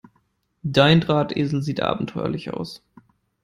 Dein 0.63 0.99
Drahtesel 0.99 1.61
sieht 1.61 1.79
abenteuerlich 1.81 2.51
aus. 2.51 2.81